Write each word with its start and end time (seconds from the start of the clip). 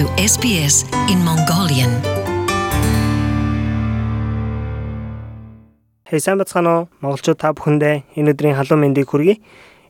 to 0.00 0.08
SBS 0.16 0.88
in 1.12 1.20
Mongolian. 1.28 1.92
Сайн 6.08 6.38
бацгаана 6.40 6.72
уу? 6.72 6.88
Монголчууд 7.04 7.36
та 7.36 7.52
бүхэндээ 7.52 8.16
энэ 8.16 8.32
өдрийн 8.32 8.56
халуун 8.56 8.80
мэндийг 8.80 9.12
хүргэе. 9.12 9.36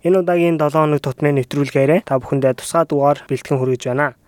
Энэ 0.03 0.19
удаагийн 0.27 0.59
7 0.59 0.75
хоног 0.75 0.99
тутмын 0.99 1.39
нэвтрүүлгээрээ 1.39 2.11
та 2.11 2.19
бүхэндээ 2.19 2.59
тусгай 2.59 2.91
дугаар 2.91 3.23
бэлтгэн 3.31 3.63
хүргэж 3.63 3.83
байна. 3.87 4.19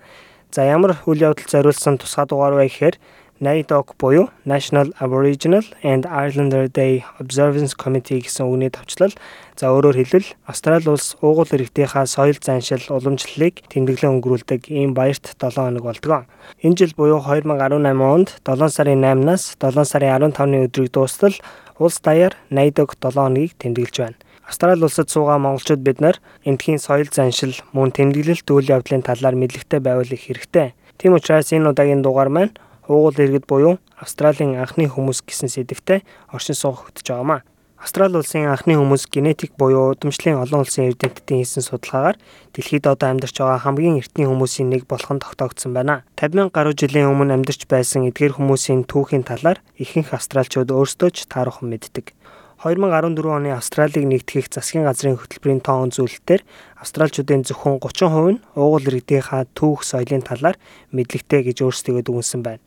За 0.54 0.62
ямар 0.62 1.02
үйл 1.02 1.18
явдал 1.18 1.50
зориулсан 1.50 1.98
тусгай 1.98 2.30
дугаар 2.30 2.54
вэ 2.62 2.70
гэхээр 2.70 2.96
NAIDOC 3.42 3.96
буюу 3.98 4.30
National 4.46 4.94
Aboriginal 5.00 5.64
and 5.82 6.06
Islander 6.06 6.68
Day 6.68 7.02
Observance 7.18 7.74
Committee 7.74 8.22
гэсэн 8.22 8.46
үгний 8.46 8.70
товчлол 8.70 9.10
за 9.58 9.66
өөрөөр 9.74 9.98
хэлбэл 9.98 10.28
Австрали 10.46 10.86
улс 10.86 11.18
уугуул 11.18 11.50
иргэдийнхаа 11.50 12.06
соёл 12.06 12.38
заншил 12.38 12.86
уламжлалыг 12.86 13.66
тэмдэглэн 13.66 14.14
өнгөрүүлдэг 14.14 14.70
ийм 14.70 14.94
баярт 14.94 15.34
7 15.34 15.58
хоног 15.58 15.82
болдгоо. 15.82 16.22
Энэ 16.62 16.86
жил 16.86 16.94
буюу 16.94 17.18
2018 17.18 17.82
онд 17.98 18.30
7 18.46 18.70
сарын 18.70 19.02
8-наас 19.02 19.58
7 19.58 19.90
сарын 19.90 20.22
15-ны 20.22 20.70
өдрийг 20.70 20.94
дуустал 20.94 21.34
улс 21.82 21.98
даяар 21.98 22.38
NAIDOC 22.54 22.94
7 22.94 23.10
хоногийг 23.10 23.58
тэмдэглэж 23.58 23.96
байна. 23.98 24.22
Австрали 24.46 24.86
улсад 24.86 25.10
суугаа 25.10 25.42
монголчууд 25.42 25.82
бид 25.82 25.98
нар 25.98 26.22
эндхийн 26.46 26.78
соёл 26.78 27.10
заншил 27.10 27.58
мөн 27.74 27.90
тэмдэглэлт 27.90 28.46
үйл 28.46 28.70
явдлын 28.70 29.02
талаар 29.02 29.34
мэдлэгтэй 29.34 29.82
байвал 29.82 30.06
их 30.06 30.30
хэрэгтэй. 30.30 30.78
Тийм 30.94 31.18
учраас 31.18 31.50
энэ 31.50 31.74
удаагийн 31.74 32.06
дугаар 32.06 32.30
маань 32.30 32.54
уугуул 32.92 33.16
иргэд 33.16 33.48
буюу 33.48 33.80
Австралийн 33.96 34.60
анхны 34.60 34.84
хүмүүс 34.92 35.24
гэсэн 35.24 35.48
сэдвтэй 35.48 36.04
оршин 36.28 36.56
суух 36.56 36.92
хөтөж 36.92 37.08
байгаамаа. 37.08 37.40
Австрали 37.82 38.14
улсын 38.14 38.46
анхны 38.46 38.76
хүмүүс 38.78 39.08
генетик 39.10 39.56
буюу 39.58 39.90
удамшлын 39.90 40.38
олон 40.38 40.62
улсын 40.62 40.86
эрдэмтдийн 40.92 41.42
хийсэн 41.42 41.66
судалгаагаар 41.66 42.14
дэлхийд 42.54 42.86
одоо 42.86 43.10
амьдарч 43.10 43.42
байгаа 43.42 43.58
хамгийн 43.58 43.98
эртний 43.98 44.30
хүмүүсийн 44.30 44.70
нэг 44.70 44.86
болох 44.86 45.10
нь 45.10 45.18
тогтоогдсон 45.18 45.74
байна. 45.74 46.06
50 46.14 46.38
мянган 46.38 46.54
гаруй 46.54 46.78
жилийн 46.78 47.10
өмнө 47.10 47.34
амьдарч 47.42 47.66
байсан 47.66 48.06
эдгээр 48.06 48.38
хүмүүсийн 48.38 48.86
түүхийн 48.86 49.26
талаар 49.26 49.58
ихэнх 49.82 50.14
австралчууд 50.14 50.70
өөрсдөө 50.70 51.10
ч 51.10 51.26
таархан 51.26 51.74
мэддэг. 51.74 52.14
2014 52.62 53.26
оны 53.26 53.50
Австралиг 53.50 54.06
нэгтгэх 54.06 54.46
засгийн 54.46 54.86
газрын 54.86 55.18
хөтөлбөрийн 55.18 55.58
тоон 55.66 55.90
үзүүлэлтээр 55.90 56.46
австралчуудын 56.78 57.42
зөвхөн 57.42 57.82
30% 57.82 58.38
нь 58.38 58.42
уугуул 58.54 58.86
иргэдийнхаа 58.86 59.50
түүх 59.58 59.82
соёлын 59.82 60.22
талаар 60.22 60.54
мэдлэгтэй 60.94 61.50
гэж 61.50 61.66
өөрсдөө 61.66 62.06
дүгнсэн 62.06 62.46
байна. 62.46 62.62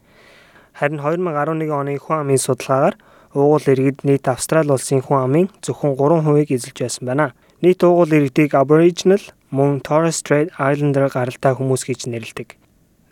Харин 0.76 1.00
2011 1.00 1.72
оны 1.72 1.96
хүн 1.96 2.28
амын 2.28 2.36
судалгаагаар 2.36 2.96
уугуул 3.32 3.64
иргэд 3.72 4.04
нийт 4.04 4.28
Австрали 4.28 4.76
улсын 4.76 5.00
хүн 5.00 5.24
амын 5.24 5.48
зөвхөн 5.64 5.96
3%-ийг 5.96 6.52
эзэлж 6.52 6.78
байсан 6.84 7.08
байна. 7.08 7.32
Нийт 7.64 7.80
уугуул 7.80 8.12
иргэдийг 8.12 8.52
Aboriginal 8.60 9.24
мөн 9.56 9.80
Torres 9.80 10.20
Strait 10.20 10.52
Islander 10.60 11.08
гаралтай 11.08 11.56
хүмүүс 11.56 11.88
гэж 11.88 12.12
нэрлэдэг. 12.12 12.60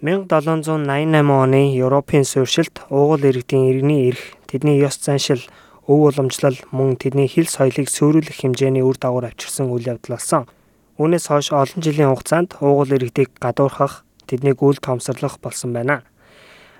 1788 0.03 1.31
оны 1.31 1.71
Европын 1.79 2.27
суурьшилт 2.27 2.83
уугуул 2.91 3.23
иргэдийн 3.23 3.71
иргэний 3.71 4.11
эрх, 4.11 4.35
тэдний 4.51 4.83
ёс 4.83 4.99
заншил, 4.99 5.39
өв 5.87 6.11
уламжлал 6.11 6.59
мөн 6.75 6.99
тэдний 6.99 7.31
хэл 7.31 7.47
соёлыг 7.47 7.87
сөөрүүлэх 7.87 8.43
хэмжээний 8.43 8.83
үр 8.83 8.99
дагавар 8.99 9.31
авчирсан 9.31 9.71
үйл 9.71 9.87
явдал 9.87 10.19
болсон. 10.19 10.51
Үүнээс 10.99 11.31
хойш 11.31 11.55
олон 11.55 11.79
жилийн 11.79 12.11
хугацаанд 12.11 12.59
уугуул 12.59 12.91
иргэдийг 12.91 13.31
гадуурхах, 13.39 14.03
тэднийг 14.27 14.59
үл 14.59 14.75
тоомсорлох 14.83 15.39
болсон 15.39 15.71
байна. 15.71 16.03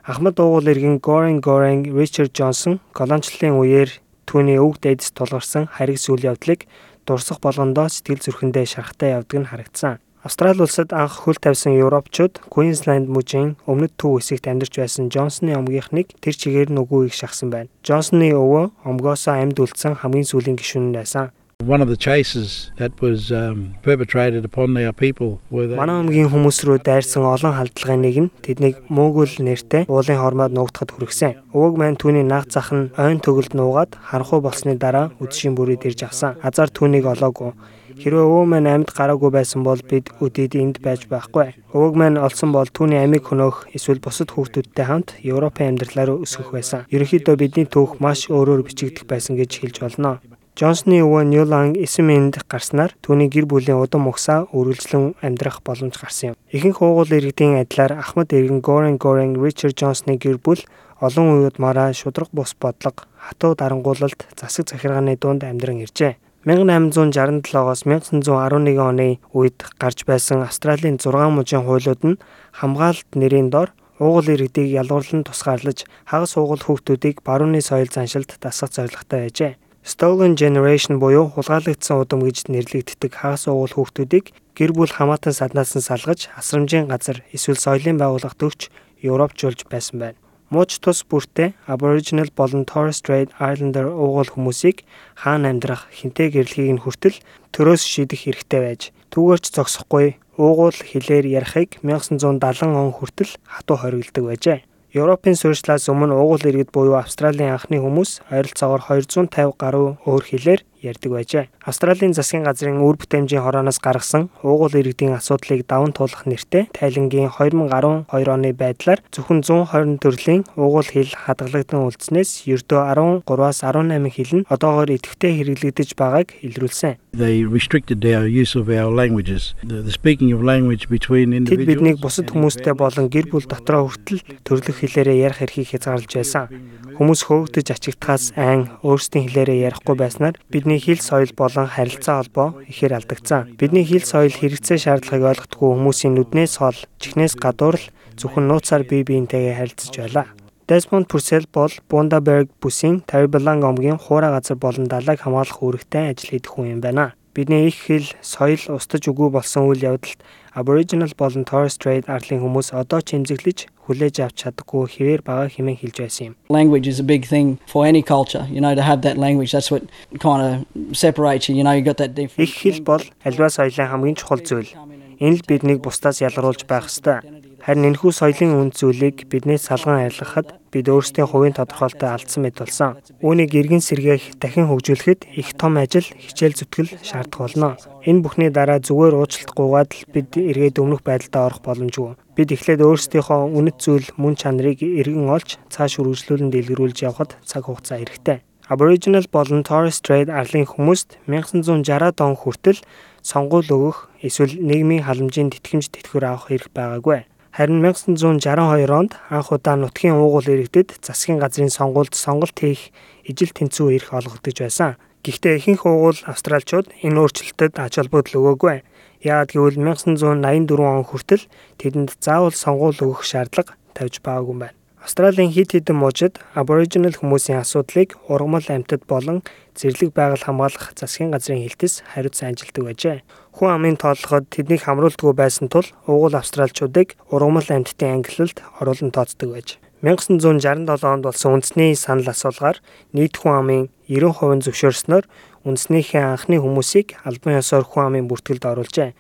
Ахмад 0.04 0.36
уугуул 0.36 0.68
иргэн 0.68 1.00
Горен 1.00 1.40
Горен 1.40 1.88
Ричард 1.88 2.36
Джонсон 2.36 2.84
колоничлалын 2.92 3.56
үеэр 3.56 3.90
түүний 4.28 4.60
өвөг 4.60 4.84
дээдэс 4.84 5.16
тулгарсан 5.16 5.72
харигс 5.72 6.12
үйл 6.12 6.28
явдлыг 6.28 6.68
дурсах 7.08 7.40
болгондоо 7.40 7.88
сэтгэл 7.88 8.20
зүрхэндээ 8.20 8.68
шарахтай 8.68 9.16
явдаг 9.16 9.40
нь 9.40 9.48
харагдсан. 9.48 10.04
Австрали 10.20 10.60
улсад 10.60 10.92
анх 10.92 11.24
хөл 11.24 11.40
тавьсан 11.40 11.80
Европчууд 11.80 12.44
Queensland 12.52 13.08
мужийн 13.08 13.56
өмнөд 13.64 13.96
төв 13.96 14.20
хэсэгт 14.20 14.52
амьдарч 14.52 14.76
байсан 14.76 15.08
Джонсны 15.08 15.56
омгийнхныг 15.56 16.20
тэр 16.20 16.36
чигээр 16.36 16.76
нүгүү 16.76 17.08
их 17.08 17.16
шахсан 17.16 17.48
байна. 17.48 17.72
Джонсны 17.88 18.36
өвөө 18.36 18.84
омгоосоо 18.84 19.40
амьд 19.40 19.56
үлдсэн 19.56 20.04
хамгийн 20.04 20.28
сүүлийн 20.28 20.60
гишүүн 20.60 20.92
байсан. 20.92 21.32
One 21.66 21.82
of 21.82 21.88
the 21.88 21.96
chases 21.96 22.72
that 22.76 23.00
was 23.02 23.32
um, 23.32 23.76
perpetrated 23.84 24.44
upon 24.44 24.76
our 24.76 24.92
people 24.92 25.40
were 25.50 25.68
that 25.68 25.78
Манай 25.80 26.02
омгийн 26.04 26.28
хүмүүс 26.28 26.58
рүү 26.68 26.82
дайрсан 26.84 27.24
олон 27.24 27.56
халдлагын 27.56 28.04
нэг 28.04 28.18
нь 28.20 28.30
тэднийг 28.44 28.82
мөөгөл 28.92 29.40
нэртэй 29.48 29.88
уулын 29.88 30.20
хормоод 30.20 30.52
нуугдахад 30.52 30.92
хүргэсэн. 30.92 31.40
Өвөг 31.56 31.80
маань 31.80 31.96
түүний 31.96 32.28
наг 32.28 32.52
зах 32.52 32.76
нь 32.76 32.92
ойн 33.00 33.24
төгөлд 33.24 33.56
нуугаад 33.56 33.96
харанхуй 33.96 34.44
болсны 34.44 34.76
дараа 34.76 35.16
үдшийн 35.24 35.56
бүрийд 35.56 35.88
ирж 35.88 36.04
авсан. 36.04 36.36
Азар 36.44 36.68
түүнийг 36.68 37.08
олоогүй. 37.08 37.56
Хэрвээ 38.02 38.26
өвөө 38.28 38.46
маань 38.50 38.68
амьд 38.74 38.90
гараагүй 38.92 39.32
байсан 39.32 39.64
бол 39.64 39.80
бид 39.80 40.10
өдөөд 40.20 40.54
энд 40.60 40.78
байж 40.84 41.06
байхгүй. 41.08 41.54
Өвөг 41.78 41.94
маань 41.96 42.18
олсон 42.18 42.50
бол 42.52 42.66
түүний 42.66 43.00
амийг 43.00 43.30
хөнөөх 43.30 43.70
эсвэл 43.78 44.02
бусад 44.02 44.34
хүүхдүүдтэй 44.34 44.86
хамт 44.90 45.16
Европын 45.22 45.78
амьдралаар 45.78 46.18
өсгөх 46.26 46.50
байсан. 46.58 46.90
Ерөнхийдөө 46.90 47.36
бидний 47.38 47.70
түүх 47.70 48.02
маш 48.02 48.28
өөрөөр 48.34 48.66
бичигдэх 48.66 49.06
байсан 49.06 49.38
гэж 49.38 49.52
хэлж 49.62 49.78
болно. 49.86 50.20
Джонсны 50.54 51.02
өвөө 51.02 51.26
Ньюланг 51.34 51.82
эсэмэнд 51.82 52.46
гарснаар 52.46 52.94
түүний 53.02 53.26
гэр 53.26 53.50
бүлийн 53.50 53.82
удам 53.82 54.06
угсаа 54.06 54.46
үргэлжлэн 54.54 55.18
амьдрах 55.26 55.66
боломж 55.66 55.98
гарсан 55.98 56.26
юм. 56.30 56.36
Ихэнх 56.54 56.78
уугуул 56.78 57.10
иргэдийн 57.10 57.58
адилаар 57.58 57.98
Ахмад 57.98 58.30
иргэн 58.38 58.62
Горен 58.62 59.02
Горен 59.02 59.34
Ричард 59.34 59.74
Джонсны 59.74 60.22
гэр 60.22 60.38
бүл 60.38 60.62
олон 61.02 61.42
уууд 61.42 61.58
мараа 61.58 61.90
шудраг 61.90 62.30
бус 62.30 62.54
бодлого, 62.54 63.02
хатуу 63.18 63.58
дарангуулалт, 63.58 64.30
засаг 64.38 64.70
захиргааны 64.70 65.18
дунд 65.18 65.42
амьдран 65.42 65.82
иржээ. 65.90 66.22
1867-оос 66.46 67.90
1911 67.90 68.78
оны 68.78 69.18
үед 69.34 69.58
гарч 69.82 70.06
байсан 70.06 70.46
Австралийн 70.46 71.02
6 71.02 71.34
мужийн 71.34 71.66
хуулиуд 71.66 72.02
нь 72.06 72.22
хамгаалалт 72.54 73.10
нэрийн 73.18 73.50
дор 73.50 73.74
уугуул 73.98 74.30
иргэдийг 74.30 74.70
ялгуурлан 74.70 75.26
тусгаарлаж 75.26 75.90
хагас 76.06 76.38
уугуул 76.38 76.62
хүүхдүүдийг 76.62 77.26
барууны 77.26 77.58
соёл 77.58 77.90
заншилд 77.90 78.38
дасгах 78.38 78.70
зорилготой 78.70 79.34
байжээ. 79.34 79.54
Stolen 79.84 80.38
Generation 80.40 80.96
буюу 80.96 81.28
хулгайлагдсан 81.36 82.00
удам 82.00 82.24
гэж 82.24 82.48
нэрлэгддэг 82.48 83.20
хагас 83.20 83.52
уугуул 83.52 83.76
хүүхдүүдийг 83.76 84.32
гэр 84.56 84.72
бүл 84.72 84.88
хамаатан 84.88 85.36
саднаас 85.36 85.76
нь 85.76 85.84
салгаж 85.84 86.32
асрамжийн 86.40 86.88
газар 86.88 87.20
эсвэл 87.36 87.60
соёлын 87.60 88.00
байгууллагт 88.00 88.40
өгч 88.40 88.72
Европчулж 89.04 89.68
байсан 89.68 90.00
байна. 90.00 90.20
Мууч 90.48 90.80
тус 90.80 91.04
бүртээ 91.04 91.52
Aboriginal 91.68 92.32
болон 92.32 92.64
Torres 92.64 93.04
Strait 93.04 93.36
Islander 93.44 93.92
уугуул 93.92 94.32
хүмүүсийг 94.32 94.88
хаана 95.20 95.52
амьдрах, 95.52 95.92
хинтээ 95.92 96.32
гэрлэхийг 96.32 96.80
нь 96.80 96.84
хүртэл 96.88 97.20
төрөөс 97.52 97.84
шийдэх 97.84 98.24
хэрэгтэй 98.24 98.62
байж 98.64 98.82
түүгээрч 99.12 99.46
зогсохгүй 99.52 100.16
уугуул 100.40 100.80
хэлээр 100.80 101.28
ярихыг 101.44 101.84
1970 101.84 102.72
он 102.72 102.96
хүртэл 102.96 103.36
хатуу 103.44 103.78
хоригддаг 103.84 104.24
байжээ. 104.32 104.60
Европын 104.94 105.34
суурьшлаас 105.34 105.90
өмнө 105.90 106.14
уугуул 106.14 106.46
иргэд 106.46 106.70
буюу 106.70 106.94
Австралийн 107.02 107.58
анхны 107.58 107.82
хүмүүс 107.82 108.22
ойролцоогоор 108.30 108.84
250 108.86 109.58
гаруй 109.58 109.98
өөр 110.06 110.24
хэлээр 110.30 110.62
ярьдаг 110.84 111.12
байжээ. 111.16 111.50
Австралийн 111.64 112.14
засгийн 112.14 112.44
газрын 112.44 112.84
үр 112.84 113.00
бүтээмжийн 113.00 113.44
хорооноос 113.44 113.80
гаргасан 113.80 114.30
уугуул 114.44 114.76
иргэдийн 114.76 115.16
асуудлыг 115.16 115.64
даван 115.64 115.96
туулах 115.96 116.28
нэртэй 116.28 116.68
тайлангийн 116.76 117.32
2012 117.32 118.12
оны 118.12 118.52
байдлаар 118.52 119.00
зөвхөн 119.16 119.42
120 119.42 120.04
төрлийн 120.04 120.44
уугуул 120.60 120.88
хэл 120.88 121.12
хадгалагдсан 121.14 121.88
үлдснээс 121.88 122.50
ердөө 122.52 123.24
13-аас 123.24 123.60
18 123.64 124.12
хэл 124.12 124.32
нь 124.44 124.48
одоогоор 124.52 124.90
идэвхтэй 124.92 125.32
хэрэглэгдэж 125.40 125.90
байгааг 125.96 126.36
илрүүлсэн. 126.44 127.00
They 127.14 127.46
restricted 127.46 128.02
our 128.10 128.26
use 128.26 128.58
of 128.58 128.70
our 128.74 128.90
languages. 128.90 129.54
The, 129.62 129.92
speaking 129.94 130.34
of 130.34 130.42
language 130.42 130.90
between 130.90 131.30
individuals. 131.30 131.62
Тэд 131.62 131.70
биднийг 131.70 131.98
бусад 132.02 132.34
хүмүүстэй 132.34 132.74
болон 132.74 133.06
гэр 133.14 133.30
бүл 133.30 133.46
дотроо 133.46 133.86
хүртэл 133.86 134.26
төрлөх 134.42 134.82
хэлээрээ 134.82 135.22
ярих 135.22 135.46
эрхийг 135.46 135.70
хязгаарлаж 135.78 136.10
байсан. 136.10 136.50
Хүмүүс 136.98 137.22
хөөгдөж 137.30 137.68
ачигдахаас 137.70 138.34
айн 138.34 138.66
өөрсдийн 138.82 139.30
хэлээрээ 139.30 139.66
ярихгүй 139.70 139.96
байснаар 139.98 140.42
бидний 140.50 140.73
хэл 140.80 141.02
соёл 141.02 141.32
болон 141.36 141.68
харилцаа 141.68 142.22
холбоо 142.22 142.48
ихээр 142.72 142.94
алдагдсан. 142.98 143.58
Бидний 143.60 143.86
хэл 143.86 144.06
соёл 144.06 144.32
хэрэгцээ 144.32 144.78
шаардлагыг 144.78 145.30
ойлгохгүй 145.32 145.70
хүмүүсийн 145.74 146.14
нүднээс 146.16 146.54
хол, 146.62 146.80
чихнээс 147.02 147.34
гадуур 147.36 147.76
л 147.82 147.92
зөвхөн 148.16 148.48
нууцаар 148.48 148.84
бие 148.88 149.04
биентэйгээ 149.04 149.58
харилцаж 149.58 149.94
байлаа. 149.98 150.28
Desmond 150.70 151.12
Purcell 151.12 151.46
бол 151.52 151.74
Bundaberg 151.90 152.48
бүсийн 152.62 153.04
Terrebonne 153.04 153.66
омгийн 153.68 154.00
хуурай 154.00 154.32
газар 154.32 154.56
болон 154.56 154.88
далайг 154.88 155.20
хамгаалах 155.20 155.60
үүрэгтэй 155.60 156.16
ажил 156.16 156.32
хийдэг 156.32 156.52
хүн 156.56 156.80
юм 156.80 156.82
байна. 156.82 157.14
Бидний 157.34 157.68
их 157.68 157.90
хэл, 157.90 158.14
соёл 158.22 158.78
устж 158.78 159.10
үгүй 159.10 159.34
болсон 159.34 159.66
үйл 159.74 159.82
явдалд 159.98 160.22
Aboriginal 160.54 161.10
болон 161.18 161.46
Torres 161.50 161.74
Strait 161.74 162.06
арлын 162.06 162.46
хүмүүс 162.46 162.70
одоо 162.78 163.02
ч 163.02 163.18
эмзэглэж 163.18 163.74
хүлээж 163.90 164.22
авч 164.22 164.46
чаддаггүй 164.46 164.86
хэвээр 164.86 165.22
байгаа 165.26 165.50
хэмээн 165.50 165.82
хэлж 165.82 165.98
байсан 165.98 166.24
юм. 166.30 166.34
Language 166.54 166.86
is 166.86 167.02
a 167.02 167.04
big 167.04 167.26
thing 167.26 167.58
for 167.66 167.90
any 167.90 168.06
culture. 168.06 168.46
You 168.54 168.62
know 168.62 168.78
to 168.78 168.86
have 168.86 169.02
that 169.02 169.18
language 169.18 169.50
that's 169.50 169.74
what 169.74 169.90
kind 170.22 170.46
of 170.46 170.54
separates 170.94 171.50
you. 171.50 171.58
You 171.58 171.66
know 171.66 171.74
you 171.74 171.82
got 171.82 171.98
that 171.98 172.14
different. 172.14 172.46
Их 172.46 172.54
хэл 172.54 172.86
бол 172.86 173.02
альва 173.26 173.50
соёлын 173.50 173.90
хамгийн 173.90 174.14
чухал 174.14 174.46
зүйл. 174.46 174.70
Энэ 175.18 175.42
л 175.42 175.48
биднийг 175.50 175.82
бусдаас 175.82 176.22
ялгаруулж 176.22 176.70
байх 176.70 176.86
ёстой. 176.86 177.26
Харин 177.64 177.96
энэхүү 177.96 178.12
соёлын 178.12 178.60
үнд 178.60 178.74
зүйлийг 178.76 179.32
биднээс 179.32 179.72
салган 179.72 180.04
арилгахад 180.04 180.52
бид 180.68 180.84
өөрсдийн 180.92 181.32
хувийн 181.32 181.56
тодорхойлолтод 181.56 182.12
алдсан 182.12 182.44
мэт 182.44 182.60
болсон. 182.60 183.00
Үүнийг 183.24 183.56
эргэн 183.56 183.80
сэргээх, 183.80 184.36
дахин 184.36 184.68
хөгжүүлэхэд 184.68 185.32
их 185.32 185.56
том 185.56 185.80
ажил, 185.80 186.04
хичээл 186.04 186.60
зүтгэл 186.60 186.92
шаардах 187.00 187.40
болно. 187.40 187.80
Энэ 188.04 188.20
бүхний 188.20 188.52
дараа 188.52 188.84
зүгээр 188.84 189.16
уучлалтгүйгээд 189.16 189.92
л 189.96 190.04
бид 190.12 190.30
эргээд 190.36 190.84
өмнөх 190.84 191.08
байдалдаа 191.08 191.48
орох 191.48 191.64
боломжгүй. 191.64 192.20
Бид 192.36 192.50
эхлээд 192.52 192.84
өөрсдийнхөө 192.84 193.40
үнэт 193.56 193.78
зүйл, 193.80 194.12
мөн 194.20 194.36
чанарыг 194.36 194.84
эргэн 194.84 195.32
олж 195.32 195.56
цааш 195.72 196.04
үргэлжлүүлэн 196.04 196.52
дэлгэрүүлж 196.52 197.00
явхад 197.08 197.40
цаг 197.48 197.64
хугацаа 197.72 198.04
хэрэгтэй. 198.04 198.44
Aboriginal 198.68 199.24
болон 199.32 199.64
Torres 199.64 200.04
Strait 200.04 200.28
арлын 200.28 200.68
хүмүүст 200.68 201.20
1960-аад 201.32 202.20
он 202.24 202.36
хүртэл 202.36 202.80
сонгуул 203.24 203.68
өгөх 203.68 204.12
эсвэл 204.24 204.56
нийгмийн 204.60 205.04
халамжийн 205.04 205.52
тэтгэмж 205.52 205.92
тэтгэвэр 205.92 206.28
авах 206.32 206.52
эрх 206.52 206.68
байгаагүй. 206.72 207.28
Харин 207.54 207.86
1962 207.86 208.90
онд 208.90 209.14
анх 209.30 209.52
удаа 209.54 209.78
нутгийн 209.78 210.18
уугуул 210.18 210.50
иргэдэд 210.50 211.06
засгийн 211.06 211.38
газрын 211.38 211.70
сонгуульд 211.70 212.18
сонголт 212.18 212.58
хийх 212.58 212.90
ижил 213.30 213.54
тэнцүү 213.54 213.94
эрх 213.94 214.10
олгогдож 214.10 214.58
байсан. 214.58 214.98
Гэхдээ 215.22 215.62
ихэнх 215.62 215.86
уугуул 215.86 216.18
австралчууд 216.26 216.90
энэ 217.06 217.20
өөрчлөлтөд 217.22 217.78
ач 217.78 217.94
холбогдол 218.02 218.58
өгөөгүй. 218.58 218.78
Яагад 219.22 219.54
гэвэл 219.54 219.78
1984 219.86 220.82
он 220.82 221.06
хүртэл 221.06 221.46
тэдэнд 221.78 222.18
заавал 222.18 222.58
сонгуул 222.58 222.98
өгөх 222.98 223.22
шаардлага 223.22 223.78
тавьж 223.94 224.18
байгаагүй 224.26 224.58
байна. 224.58 224.83
Австралийн 225.04 225.52
хид 225.52 225.76
хідэн 225.76 226.00
мужид 226.00 226.40
Aboriginal 226.56 227.12
хүмүүсийн 227.12 227.60
асуудлыг 227.60 228.16
ургамал 228.32 228.64
амьтад 228.72 229.04
болон 229.04 229.44
зэрлэг 229.76 230.16
байгаль 230.16 230.48
хамгаалах 230.48 230.96
засгийн 230.96 231.28
газрын 231.36 231.60
хэлтэс 231.60 232.08
хариуцсан 232.08 232.56
ажилтдаг 232.56 232.84
байжээ. 232.88 233.18
Хүн 233.52 233.70
амын 233.76 234.00
тооллоход 234.00 234.48
тэднийг 234.48 234.88
хамруулдаггүй 234.88 235.36
байсан 235.36 235.68
тул 235.68 235.84
угуул 236.08 236.40
австралчуудыг 236.40 237.20
ургамал 237.28 237.68
амьтдын 237.68 238.24
ангиллалд 238.24 238.64
оруулан 238.80 239.12
тооцдог 239.12 239.52
байж. 239.52 239.76
1967 240.08 240.88
онд 241.04 241.24
болсон 241.28 241.60
үндэсний 241.60 242.00
санал 242.00 242.32
асуулгаар 242.32 242.80
нийт 243.12 243.36
хүн 243.36 243.60
амын 243.60 243.84
90% 244.08 244.64
зөвшөөрснөөр 244.72 245.26
үндэснийхээ 245.68 246.24
анхны 246.32 246.64
хүмүүсийг 246.64 247.20
албан 247.28 247.60
ёсоор 247.60 247.84
хүн 247.84 248.08
амын 248.08 248.32
бүртгэлд 248.32 248.72
оруулжээ. 248.72 249.12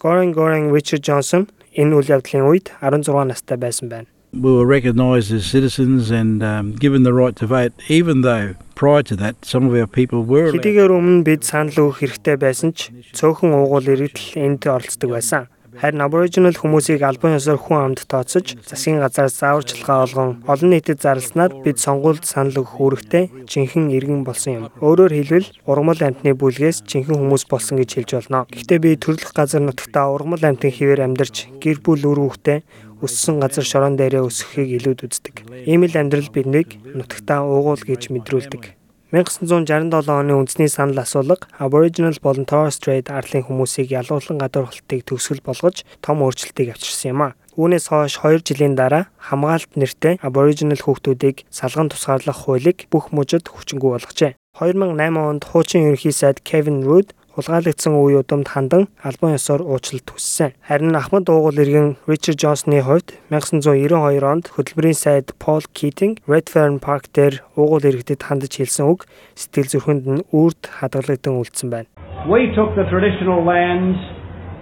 Горен 0.00 0.32
Горен 0.32 0.72
Richard 0.72 1.04
Johnson 1.04 1.52
энэ 1.76 1.92
үйл 1.92 2.08
явдлын 2.08 2.48
үед 2.48 2.72
16 2.80 3.28
настай 3.28 3.60
байсан 3.60 3.92
байна. 3.92 4.13
We 4.42 4.50
were 4.52 4.66
recognised 4.66 5.32
as 5.32 5.44
citizens 5.46 6.10
and 6.10 6.42
um, 6.42 6.72
given 6.76 7.02
the 7.02 7.12
right 7.12 7.34
to 7.36 7.46
vote, 7.46 7.72
even 7.88 8.22
though 8.22 8.54
prior 8.74 9.02
to 9.02 9.16
that 9.16 9.44
some 9.44 9.66
of 9.66 9.74
our 9.74 9.86
people 9.86 10.22
were. 10.24 10.48
allowed- 10.50 10.62
Хэдийгээр 10.62 10.90
өмнө 10.90 11.22
бид 11.24 11.42
санал 11.44 11.74
өгөх 11.94 12.02
хэрэгтэй 12.02 12.36
байсан 12.38 12.72
ч 12.74 12.90
цөөхөн 13.14 13.54
уугуул 13.54 13.86
иргэдэл 13.86 14.38
энд 14.42 14.66
оролцдог 14.66 15.10
байсан. 15.14 15.46
Харин 15.74 16.06
Aboriginal 16.06 16.54
хүмүүсийг 16.54 17.02
албан 17.02 17.34
ёсоор 17.34 17.58
хүн 17.58 17.98
амд 17.98 18.06
тооцож, 18.06 18.54
засгийн 18.62 19.02
газраас 19.02 19.34
зааварчилгаа 19.42 20.06
олгон 20.06 20.30
олон 20.46 20.70
нийтэд 20.70 21.02
зарласнаар 21.02 21.50
бид 21.66 21.82
сонгуульд 21.82 22.22
санал 22.22 22.62
өгөх 22.62 22.78
үүрэгтэй 22.78 23.42
жинхэнэ 23.50 23.90
иргэн 23.98 24.22
болсон 24.22 24.54
юм. 24.54 24.64
Өөрөөр 24.78 25.10
хэлбэл 25.18 25.50
ургамал 25.66 25.98
амьтны 25.98 26.30
бүлгээс 26.38 26.86
жинхэнэ 26.86 27.18
хүмүүс 27.18 27.50
болсон 27.50 27.82
гэж 27.82 27.90
хэлж 28.06 28.10
болно. 28.22 28.46
Гэхдээ 28.54 28.78
би 28.78 28.90
төрөлх 29.02 29.34
газар 29.34 29.66
нутагтаа 29.66 30.14
ургамал 30.14 30.46
амьтан 30.46 30.70
хിവэр 30.70 31.02
амьдарч 31.10 31.50
гэр 31.58 31.82
бүл 31.82 32.06
үр 32.06 32.18
хүүхдээ 32.22 32.62
өссөн 33.04 33.38
газар 33.44 33.64
шорон 33.68 33.94
дээрээ 34.00 34.24
өсөхийг 34.24 34.80
илүүд 34.80 35.00
үздэг. 35.04 35.36
Ийм 35.68 35.84
л 35.84 35.94
амьдрал 35.94 36.32
биднийг 36.32 36.80
нутагтаа 36.82 37.44
уугуул 37.44 37.84
гэж 37.84 38.08
мэдрүүлдэг. 38.10 38.80
1967 39.14 40.10
оны 40.10 40.34
үндэсний 40.34 40.66
санал 40.66 41.06
асуулга 41.06 41.46
Aboriginal 41.62 42.18
болон 42.18 42.48
Torres 42.50 42.82
Strait 42.82 43.06
арлын 43.06 43.46
хүмүүсийг 43.46 43.94
ялгуулан 43.94 44.42
гадуурхалтыг 44.42 45.06
төгсгөл 45.06 45.38
болгож 45.46 45.86
том 46.02 46.26
өөрчлөлтийг 46.26 46.74
авчирсан 46.74 47.14
юм 47.14 47.22
а. 47.22 47.36
Үүнээс 47.54 47.86
хойш 47.94 48.18
2 48.18 48.42
жилийн 48.42 48.74
дараа 48.74 49.06
хамгаалалт 49.22 49.78
нэртэй 49.78 50.18
Aboriginal 50.18 50.82
хүүхдүүдийг 50.82 51.46
салган 51.46 51.94
тусгаарлах 51.94 52.42
хуулийг 52.42 52.90
бүх 52.90 53.14
мужид 53.14 53.46
хүчингү 53.46 53.94
болгожээ. 53.94 54.34
2008 54.58 54.98
онд 55.14 55.42
хуучин 55.46 55.86
ерөнхий 55.86 56.10
сайд 56.10 56.42
Kevin 56.42 56.82
Rudd 56.82 57.14
хулгайлагдсан 57.34 57.98
үе 57.98 58.22
удамд 58.22 58.46
хандан 58.46 58.86
албан 59.02 59.34
ёсоор 59.34 59.66
уучлалт 59.66 60.06
хүссэн. 60.06 60.54
Харин 60.62 60.94
Ахмад 60.94 61.26
уугуул 61.26 61.58
иргэн 61.58 61.98
Richard 62.06 62.38
Johnson-ы 62.38 62.78
хувьд 62.78 63.18
1992 63.34 64.22
онд 64.22 64.54
хөтөлбөрийн 64.54 64.94
сайд 64.94 65.34
Paul 65.42 65.66
Keating 65.74 66.22
Redfern 66.30 66.78
Park 66.78 67.10
дээр 67.10 67.42
уугуул 67.58 67.82
иргэдэд 67.82 68.22
хандаж 68.22 68.54
хэлсэн 68.54 68.86
үг 68.86 69.10
сэтгэл 69.34 69.66
зүрхэнд 69.66 70.04
нь 70.06 70.22
үрд 70.30 70.62
хадгалагдсан 70.78 71.34
үлдсэн 71.34 71.68
байна. 71.74 71.90
We 72.30 72.54
took 72.54 72.78
the 72.78 72.86
traditional 72.86 73.42
lands 73.42 73.98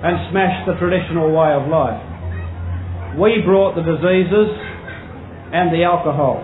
and 0.00 0.16
smashed 0.32 0.64
the 0.64 0.76
traditional 0.80 1.28
way 1.28 1.52
of 1.52 1.68
life. 1.68 2.00
We 3.20 3.44
brought 3.44 3.76
the 3.76 3.84
diseases 3.84 4.48
and 5.52 5.68
the 5.68 5.84
alcohol. 5.84 6.40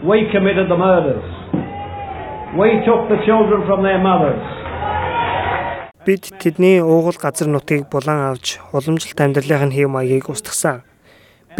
We 0.00 0.32
committed 0.32 0.72
the 0.72 0.80
murders. 0.80 1.28
We 2.56 2.80
took 2.88 3.12
the 3.12 3.20
children 3.28 3.68
from 3.68 3.84
their 3.84 4.00
mothers. 4.00 4.59
Бид 6.00 6.32
тэдний 6.40 6.80
уугуул 6.80 7.20
газар 7.20 7.44
нутгийг 7.52 7.84
булан 7.92 8.32
авч 8.32 8.56
уламжлалт 8.72 9.20
амьдралын 9.20 9.68
хэв 9.68 9.88
маягийг 9.92 10.32
устгасан. 10.32 10.80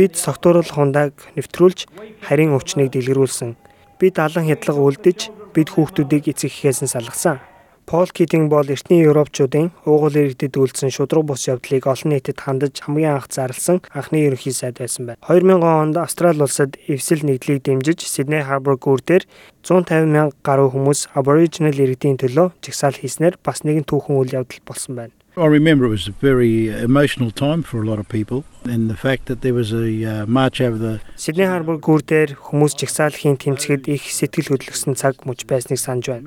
Бид 0.00 0.16
согтууруулах 0.16 0.72
хундааг 0.72 1.12
нэвтрүүлж 1.36 1.84
харийн 2.24 2.56
өвчнийг 2.56 2.88
дэлгэрүүлсэн. 2.88 3.60
Бид 4.00 4.16
алан 4.16 4.48
хядлага 4.48 4.80
үлдэж 4.80 5.28
бид 5.52 5.68
хүүхдүүдийг 5.76 6.32
эцэг 6.32 6.56
эхээс 6.56 6.80
нь 6.80 6.88
салгасан. 6.88 7.44
Пол 7.86 8.06
Китинг 8.06 8.50
бол 8.50 8.66
эртний 8.66 9.02
Европчуудын 9.02 9.70
уугуул 9.84 10.14
иргэдэд 10.14 10.54
үйлдсэн 10.54 10.90
шудраг 10.94 11.26
бус 11.26 11.48
явдлыг 11.50 11.86
олон 11.86 12.14
нийтэд 12.14 12.38
хандаж 12.38 12.78
хамгийн 12.80 13.18
анх 13.18 13.26
зарласан 13.30 13.82
анхны 13.90 14.22
ерөнхий 14.26 14.54
сайд 14.54 14.78
байсан 14.78 15.06
байна. 15.10 15.18
2000 15.26 15.62
онд 15.62 15.96
Австрали 15.96 16.42
улсад 16.42 16.78
эвсэл 16.86 17.26
нэгдлийг 17.26 17.66
дэмжиж 17.66 18.06
Сидней 18.06 18.46
Харбор 18.46 18.78
гүр 18.78 19.02
дээр 19.02 19.26
150 19.66 20.06
мянга 20.06 20.36
гаруй 20.46 20.70
хүмүүс 20.70 21.10
Aboriginal 21.18 21.74
иргэдийн 21.74 22.20
төлөө 22.22 22.54
жагсаал 22.62 22.94
хийснээр 22.94 23.42
бас 23.42 23.66
нэгэн 23.66 23.88
түүхэн 23.88 24.16
үйл 24.22 24.36
явдал 24.38 24.62
болсон 24.62 24.94
байна. 24.94 25.14
I 25.36 25.46
remember 25.46 25.86
it 25.86 25.90
was 25.90 26.08
a 26.08 26.12
very 26.20 26.68
emotional 26.68 27.30
time 27.30 27.62
for 27.62 27.80
a 27.82 27.86
lot 27.86 27.98
of 28.00 28.08
people, 28.08 28.44
and 28.64 28.90
the 28.90 28.96
fact 28.96 29.26
that 29.26 29.42
there 29.42 29.54
was 29.54 29.72
a 29.72 30.04
uh, 30.04 30.26
march 30.26 30.60
over 30.60 30.76
the 30.76 31.00
Сидней 31.16 31.46
Харбор 31.46 31.78
гүр 31.78 32.02
дээр 32.02 32.34
хүмүүс 32.34 32.74
жагсаалхийн 32.74 33.38
тэмцэхэд 33.38 33.86
их 33.88 34.10
сэтгэл 34.10 34.58
хөдлөсөн 34.58 34.98
цаг 34.98 35.22
мөч 35.22 35.46
байсныг 35.46 35.78
санаж 35.78 36.10
байна. 36.10 36.26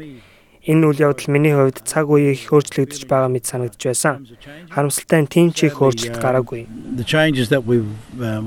Энэ 0.63 0.88
үйл 0.88 1.00
явдал 1.12 1.27
миний 1.27 1.51
хувьд 1.51 1.83
цаг 1.83 2.07
үеийн 2.07 2.39
их 2.39 2.48
өөрчлөгдөж 2.56 3.04
байгаа 3.12 3.27
мэт 3.27 3.45
санагдж 3.51 3.83
байсан. 3.83 4.24
Харамсалтай 4.71 5.19
нь 5.19 5.27
тийм 5.27 5.51
ч 5.51 5.68
их 5.68 5.83
өөрчлөлт 5.83 6.24
гараагүй. 6.24 6.68
the 6.95 7.04
changes 7.04 7.50
that 7.50 7.68
we've 7.68 7.89
uh. 8.21 8.39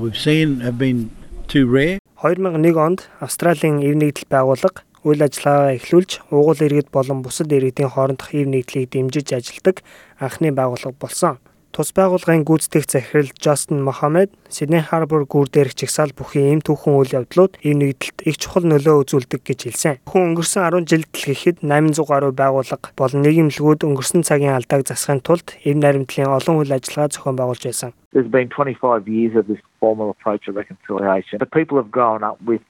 2001 2.17 2.75
онд 2.75 2.99
Австралийн 3.21 3.77
эв 3.85 3.93
нэгдэл 3.93 4.25
байгууллага 4.33 4.81
үйл 5.05 5.21
ажиллагаагаа 5.21 5.77
эхлүүлж 5.77 6.11
уугуул 6.33 6.65
иргэд 6.65 6.89
болон 6.89 7.21
бусад 7.21 7.53
иргэдийн 7.53 7.93
хоорондох 7.93 8.33
эв 8.33 8.49
нэгдлийг 8.49 8.89
дэмжиж 8.89 9.37
ажилдаг 9.37 9.85
анхны 10.17 10.49
байгууллага 10.51 10.97
болсон. 10.99 11.37
Тус 11.77 11.93
байгууллагын 11.93 12.41
гүйцэтгэх 12.41 12.89
захирал 12.89 13.29
Justin 13.37 13.85
Mohammed 13.85 14.33
Sydney 14.49 14.81
Harbour 14.81 15.29
гүр 15.29 15.45
дээрх 15.45 15.77
чагсаал 15.77 16.09
бүхий 16.09 16.49
ийм 16.49 16.57
түүхэн 16.65 16.97
үйл 16.97 17.13
явдлууд 17.21 17.61
эв 17.61 17.73
нэгдэлд 17.77 18.25
их 18.25 18.41
чухал 18.41 18.65
нөлөө 18.65 19.05
үзүүлдэг 19.05 19.45
гэж 19.45 19.59
хэлсэн. 19.69 20.01
Хүн 20.09 20.33
өнгөрсөн 20.33 20.65
10 20.73 20.89
жилд 20.89 21.13
гэхэд 21.13 21.61
800 21.61 22.01
гаруй 22.09 22.33
байгууллага 22.33 22.97
болон 22.97 23.21
нийгэмлэгүүд 23.21 23.85
өнгөрсөн 23.85 24.25
цагийн 24.25 24.57
алдааг 24.57 24.89
засахын 24.89 25.21
тулд 25.21 25.53
эв 25.61 25.77
наримтлын 25.77 26.33
олон 26.33 26.65
үйл 26.65 26.73
ажиллагаа 26.73 27.13
зохион 27.13 27.37
байгуулж 27.37 27.63
байсан. 27.69 27.93
There's 28.09 28.25
been 28.25 28.49
25 28.49 29.05
years 29.05 29.37
of 29.37 29.45
this 29.45 29.61
formal 29.77 30.09
approach 30.09 30.49
of 30.49 30.57
reconciliation. 30.57 31.37
But 31.37 31.53
people 31.53 31.77
have 31.77 31.93
grown 31.93 32.25
up 32.25 32.41
with 32.41 32.65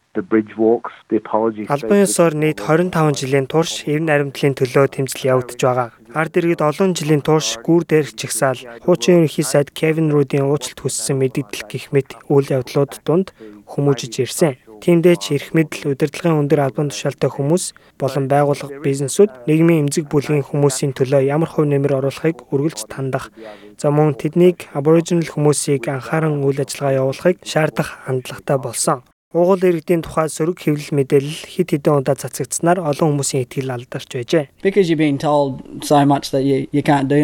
Албан 1.70 2.04
ёсоор 2.08 2.34
нийт 2.34 2.60
25 2.62 3.22
жилийн 3.22 3.48
турш 3.48 3.84
эв 3.86 4.02
наримтлын 4.02 4.58
төлөө 4.58 4.86
тэмцэл 4.96 5.30
явагдаж 5.34 5.62
байгаа. 5.62 5.90
Ард 6.14 6.34
иргэд 6.40 6.62
олон 6.62 6.92
жилийн 6.98 7.22
турш 7.22 7.58
гүр 7.62 7.84
дээрх 7.86 8.16
чагсаал 8.16 8.60
хуучин 8.86 9.22
ерөнхий 9.22 9.46
сайд 9.46 9.70
Кевин 9.76 10.10
Рудийн 10.10 10.48
уучлалт 10.48 10.80
хүссэн 10.82 11.20
мэдээлэл 11.20 11.68
гих 11.70 11.92
мэт 11.94 12.16
үйл 12.32 12.48
явдлууд 12.48 13.04
донд 13.06 13.36
хүмүүжиж 13.68 14.14
ирсэн. 14.24 14.56
Тиймдээч 14.78 15.24
эрх 15.34 15.48
мэдэл 15.58 15.98
удирдлагын 15.98 16.46
өндөр 16.46 16.62
албан 16.62 16.94
тушаалтай 16.94 17.34
хүмүүс 17.34 17.74
болон 17.98 18.26
байгууллага 18.30 18.78
бизнесүүд 18.86 19.50
нийгмийн 19.50 19.90
эмзэг 19.90 20.06
бүлгийн 20.06 20.46
хүмүүсийн 20.46 20.94
төлөө 20.94 21.26
ямар 21.26 21.50
хувь 21.50 21.66
нэмэр 21.66 21.98
оруулахыг 21.98 22.46
үргэлж 22.54 22.86
тандах. 22.86 23.34
За 23.82 23.90
мөн 23.90 24.14
тэднийг 24.14 24.70
Aboriginal 24.78 25.26
хүмүүсийг 25.26 25.90
анхааран 25.90 26.46
үйл 26.46 26.62
ажиллагаа 26.62 26.98
явуулахыг 27.02 27.42
шаардах 27.42 28.06
хандлагатай 28.06 28.58
болсон. 28.62 29.02
Уугуул 29.36 29.60
иргэдийн 29.60 30.08
тухай 30.08 30.32
сөрөг 30.32 30.56
хэвлэл 30.56 30.96
мэдээлэл 30.96 31.52
хит 31.52 31.76
хитэн 31.76 32.00
удаа 32.00 32.16
цацагдсанаар 32.16 32.80
олон 32.80 33.20
хүмүүсийн 33.20 33.44
итгэл 33.44 33.76
алдарч 33.76 34.08
байжээ. 34.16 34.48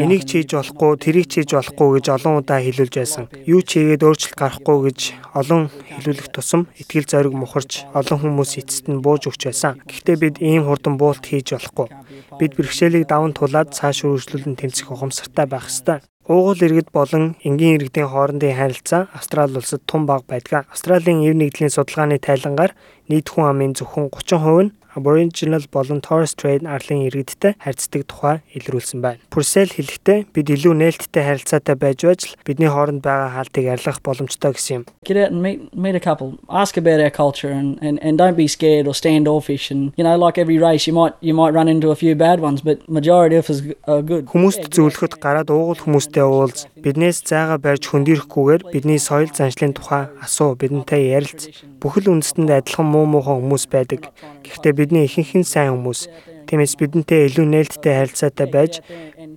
Энийг 0.04 0.28
хийж 0.28 0.52
болохгүй, 0.52 0.92
тэрийг 1.00 1.32
хийж 1.32 1.56
болохгүй 1.56 2.04
гэж 2.04 2.06
олон 2.12 2.44
удаа 2.44 2.60
хэлүүлж 2.60 2.96
байсан. 3.00 3.32
Юу 3.48 3.64
ч 3.64 3.80
хийгээд 3.80 4.04
өөрчлөлт 4.04 4.36
гарахгүй 4.36 4.78
гэж 4.84 5.00
олон 5.32 5.72
хэлүүлэх 5.72 6.28
тусам 6.36 6.68
итгэл 6.76 7.08
зориг 7.08 7.34
мухарч 7.40 7.88
олон 7.96 8.20
хүмүүс 8.20 8.52
эцэст 8.60 8.92
нь 8.92 9.00
бууж 9.00 9.32
өгч 9.32 9.48
байсан. 9.48 9.80
Гэхдээ 9.88 10.18
бид 10.20 10.36
ийм 10.44 10.68
хурдан 10.68 11.00
буулт 11.00 11.24
хийж 11.24 11.56
болохгүй. 11.56 11.88
Бид 12.36 12.52
бэрхшээлийг 12.60 13.08
даван 13.08 13.32
тулаад 13.32 13.72
цааш 13.72 14.04
үргэлжлүүлэн 14.04 14.60
тэмцэх 14.60 14.92
ухамсартай 14.92 15.48
байх 15.48 15.72
ёстой. 15.72 16.04
Уугуул 16.24 16.64
иргэд 16.64 16.88
болон 16.96 17.36
энгийн 17.44 17.76
иргэдийн 17.76 18.08
хоорондын 18.08 18.56
харилцаа 18.56 19.12
Австрали 19.12 19.60
улсад 19.60 19.82
тун 19.84 20.06
бага 20.08 20.24
байдаг. 20.24 20.72
Австралийн 20.72 21.20
эв 21.28 21.36
нэгдлийн 21.36 21.68
судалгааны 21.76 22.16
тайлангаар 22.24 22.72
нийт 23.12 23.28
хүн 23.28 23.52
амын 23.52 23.76
зөвхөн 23.76 24.08
30% 24.08 24.64
нь 24.64 24.72
Aboriginal 24.96 25.64
болон 25.72 26.02
Torres 26.02 26.34
Strait 26.34 26.64
арлын 26.64 27.08
иргэдтэй 27.08 27.56
харьцдаг 27.60 28.06
тухай 28.08 28.42
илрүүлсэн 28.54 29.02
байна. 29.02 29.20
Purcell 29.30 29.70
хэлэхдээ 29.70 30.32
бид 30.34 30.48
илүү 30.50 30.74
нээлттэй 30.74 31.24
харилцаатай 31.24 31.76
байж 31.76 32.00
байж 32.06 32.22
л 32.30 32.36
бидний 32.46 32.70
хооронд 32.70 33.02
байгаа 33.02 33.30
хаалтыг 33.34 33.66
арилгах 33.68 34.00
боломжтой 34.04 34.54
гэсэн 34.54 34.74
юм. 34.76 34.84
Get 35.06 35.18
out 35.18 35.32
and 35.32 35.42
meet 35.42 35.74
meet 35.74 35.96
a 35.96 36.00
couple. 36.00 36.38
Ask 36.50 36.78
about 36.78 37.00
our 37.00 37.10
culture 37.10 37.52
and, 37.52 37.78
and, 37.82 38.00
and 38.02 38.18
don't 38.18 38.38
be 38.38 38.48
scared 38.48 38.88
or 38.88 38.94
standoffish. 38.94 39.72
And 39.72 39.94
you 39.98 40.04
know, 40.04 40.18
like 40.18 40.38
every 40.38 40.58
race, 40.58 40.88
you 40.88 40.94
might 40.94 41.14
you 41.22 41.34
might 41.34 41.54
run 41.54 41.68
into 41.68 41.92
a 41.92 41.96
few 41.96 42.16
bad 42.16 42.40
ones, 42.40 42.62
but 42.62 42.78
majority 42.90 43.36
of 43.36 43.50
us 43.50 43.62
are 43.88 44.02
good. 44.02 44.26
Хүмүүст 44.34 44.70
зөвлөхөд 44.74 45.18
гараад 45.20 45.50
уугуул 45.50 45.82
хүмүүстэй 45.84 46.24
уулз, 46.24 46.68
биднээс 46.84 47.24
зайгаа 47.28 47.58
барьж 47.58 47.90
хөндөрөхгүйгээр 47.90 48.70
бидний 48.74 49.00
соёл 49.00 49.32
заншлын 49.34 49.74
тухай 49.74 50.10
асуу, 50.22 50.56
бидэнтэй 50.56 51.14
ярилц. 51.16 51.50
Бүхэл 51.82 52.12
үндэстэнд 52.14 52.52
адилхан 52.52 52.88
муу 52.88 53.06
муухай 53.10 53.38
хүмүүс 53.40 53.66
байдаг. 53.72 54.10
Гэхдээ 54.44 54.74
бидний 54.84 55.08
ихэнх 55.08 55.32
нь 55.40 55.48
сайн 55.48 55.80
хүмүүс. 55.80 56.12
Тиймээс 56.52 56.76
бидэнтэй 56.76 57.32
илүү 57.32 57.46
нээлттэй 57.48 57.94
харилцаатай 58.04 58.48
байж 58.52 58.84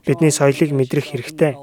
бидний 0.02 0.34
соёлыг 0.34 0.74
мэдрэх 0.74 1.14
хэрэгтэй. 1.14 1.54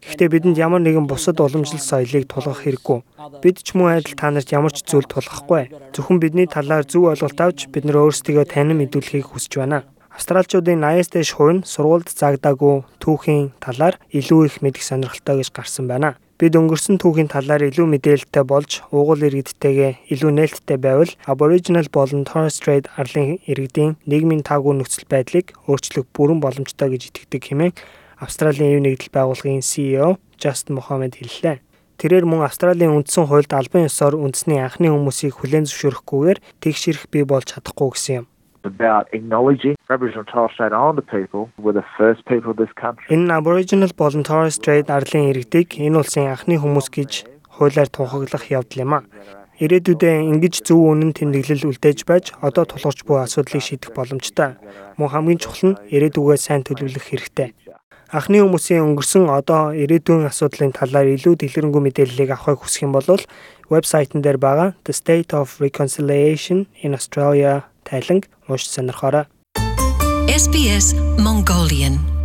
Гэхдээ 0.00 0.28
бидэнд 0.28 0.60
ямар 0.60 0.84
нэгэн 0.84 1.08
бусад 1.08 1.40
уламжлал 1.40 1.80
соёлыг 1.80 2.28
тулгах 2.28 2.64
хэрэггүй. 2.64 3.00
Бид 3.40 3.56
ч 3.64 3.72
мөн 3.72 4.00
адил 4.00 4.16
та 4.16 4.28
нарт 4.28 4.52
ямар 4.52 4.72
ч 4.72 4.84
зүйл 4.84 5.08
тулгахгүй. 5.08 5.92
Зөвхөн 5.96 6.20
бидний 6.20 6.48
талаар 6.48 6.84
зөв 6.84 7.08
ойлголт 7.12 7.40
авч 7.40 7.72
бид 7.72 7.84
нар 7.88 8.08
өөрсдийгөө 8.08 8.44
танин 8.48 8.80
мэдүүлэхийг 8.80 9.28
хүсэж 9.28 9.60
байна. 9.60 9.88
Австралчуудын 10.08 10.84
80-аас 10.84 11.08
дээш 11.12 11.30
хувь 11.36 11.52
нь 11.60 11.66
сургуульд 11.68 12.08
загдаагүй 12.12 12.84
түүхийн 13.00 13.56
талаар 13.60 13.96
илүү 14.12 14.40
их 14.48 14.56
мэдэх 14.64 14.84
сонирхолтой 14.84 15.40
гэж 15.40 15.48
гарсан 15.52 15.88
байна. 15.88 16.16
Бид 16.40 16.56
өнгөрсөн 16.56 16.96
түүхийн 16.96 17.28
талаар 17.28 17.68
илүү 17.68 17.84
мэдээлэлтэй 17.84 18.44
болж 18.48 18.80
уугуул 18.88 19.28
иргэдтэйгээ 19.28 20.08
илүү 20.08 20.30
нээлттэй 20.40 20.78
байвал 20.80 21.12
Aboriginal 21.28 21.84
болон 21.92 22.24
Torres 22.24 22.56
Strait 22.56 22.88
арлын 22.96 23.44
иргэдийн 23.44 24.00
нийгмийн 24.08 24.40
таагүй 24.40 24.72
нөхцөл 24.80 25.04
байдлыг 25.04 25.52
өөрчлөх 25.68 26.08
бүрэн 26.16 26.40
боломжтой 26.40 26.96
гэж 26.96 27.12
итгэдэг 27.12 27.44
хэмээн 27.44 27.76
Австралийн 28.24 28.72
ив 28.72 28.80
нэгдэл 28.80 29.12
байгууллагын 29.12 29.60
CEO 29.60 30.16
Justin 30.40 30.80
Mohammed 30.80 31.20
хэллээ. 31.20 31.60
Тэрээр 32.00 32.24
мөн 32.24 32.48
Австралийн 32.48 32.96
үндсэн 32.96 33.28
хуульд 33.28 33.52
албан 33.52 33.84
ёсоор 33.84 34.16
үндэсний 34.16 34.64
анхны 34.64 34.88
хүмүүсийг 34.88 35.44
хүлээн 35.44 35.68
зөвшөөрөхгүйгээр 35.68 36.40
тэгшэрх 36.64 37.12
бий 37.12 37.28
болж 37.28 37.52
чадахгүй 37.52 37.92
гэсэн 37.92 38.16
юм 38.24 38.26
about 38.64 39.08
acknowledging 39.12 39.76
Aboriginal 39.88 40.24
Torres 40.24 40.52
Strait 40.54 40.72
Islander 40.72 41.02
people 41.02 41.50
were 41.58 41.72
the 41.72 41.86
first 41.96 42.24
people 42.26 42.50
of 42.50 42.56
this 42.56 42.72
country. 42.76 43.06
Энэ 43.08 43.32
Aboriginal 43.32 43.90
болон 43.96 44.22
Torres 44.22 44.54
Strait 44.54 44.86
арлын 44.90 45.30
иргэдийг 45.32 45.78
энэ 45.78 45.98
улсын 46.00 46.30
анхны 46.32 46.56
хүмүүс 46.60 46.88
гэж 46.92 47.12
хуулиар 47.56 47.88
тунхаглах 47.88 48.44
явдал 48.50 48.82
юм 48.84 48.92
а. 48.94 49.00
Ирээдүйдээ 49.60 50.24
ингэж 50.32 50.64
зөв 50.64 50.80
үнэн 50.88 51.12
тэмдэглэл 51.12 51.68
үлдээж 51.68 52.08
байж 52.08 52.32
одоо 52.40 52.64
тулгарч 52.64 53.04
буй 53.04 53.20
асуудлыг 53.20 53.60
шийдэх 53.60 53.92
боломжтой. 53.92 54.56
Мөн 54.96 55.12
хамгийн 55.12 55.36
чухал 55.36 55.76
нь 55.76 55.80
ирээдүгөө 55.92 56.36
сайн 56.40 56.64
төлөвлөх 56.64 57.04
хэрэгтэй. 57.04 57.52
Анхны 58.10 58.40
хүмүүсийн 58.42 58.82
өнгөрсөн 58.82 59.30
одоо 59.30 59.70
ирээдүйн 59.70 60.26
асуудлын 60.26 60.74
талаар 60.74 61.12
илүү 61.14 61.36
дэлгэрэнгүй 61.38 61.82
мэдээллийг 61.84 62.34
авахыг 62.34 62.64
хүсэх 62.64 62.88
юм 62.88 62.96
бол 62.96 63.06
вебсайтн 63.70 64.18
дээр 64.18 64.34
байгаа 64.40 64.74
The 64.82 64.90
State 64.96 65.30
of 65.30 65.62
Reconciliation 65.62 66.66
in 66.82 66.90
Australia 66.98 67.69
тайланг 67.88 68.28
уншиж 68.48 68.68
сонирхоорой. 68.70 69.24
SBS 70.42 70.86
Mongolian 71.24 72.19